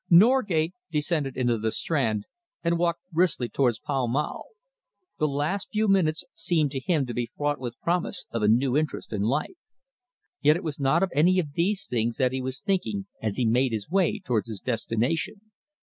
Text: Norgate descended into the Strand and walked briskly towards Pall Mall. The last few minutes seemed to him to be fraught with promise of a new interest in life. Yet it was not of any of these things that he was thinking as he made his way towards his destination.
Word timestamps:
Norgate 0.09 0.73
descended 0.91 1.37
into 1.37 1.59
the 1.59 1.71
Strand 1.71 2.25
and 2.63 2.79
walked 2.79 3.01
briskly 3.11 3.49
towards 3.49 3.77
Pall 3.77 4.07
Mall. 4.07 4.45
The 5.19 5.27
last 5.27 5.69
few 5.71 5.87
minutes 5.87 6.23
seemed 6.33 6.71
to 6.71 6.79
him 6.79 7.05
to 7.05 7.13
be 7.13 7.29
fraught 7.37 7.59
with 7.59 7.79
promise 7.81 8.25
of 8.31 8.41
a 8.41 8.47
new 8.47 8.75
interest 8.75 9.13
in 9.13 9.21
life. 9.21 9.57
Yet 10.41 10.55
it 10.57 10.63
was 10.63 10.79
not 10.79 11.03
of 11.03 11.11
any 11.13 11.37
of 11.37 11.53
these 11.53 11.85
things 11.85 12.17
that 12.17 12.31
he 12.31 12.41
was 12.41 12.61
thinking 12.61 13.05
as 13.21 13.35
he 13.37 13.45
made 13.45 13.73
his 13.73 13.91
way 13.91 14.17
towards 14.19 14.47
his 14.47 14.59
destination. 14.59 15.41